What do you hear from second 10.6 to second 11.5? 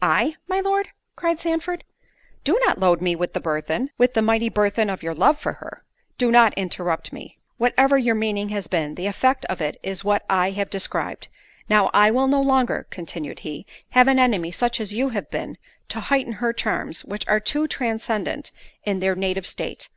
described.